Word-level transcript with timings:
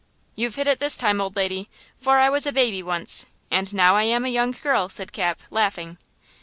"You've 0.33 0.55
hit 0.55 0.65
it 0.65 0.79
this 0.79 0.97
time, 0.97 1.21
old 1.21 1.35
lady, 1.35 1.69
for 1.99 2.17
I 2.17 2.27
was 2.27 2.47
a 2.47 2.51
baby 2.51 2.81
once 2.81 3.27
and 3.51 3.71
now 3.71 3.95
I 3.95 4.01
am 4.01 4.25
a 4.25 4.29
young 4.29 4.49
girl!" 4.49 4.89
said 4.89 5.13
Cap, 5.13 5.41
laughing. 5.51 5.99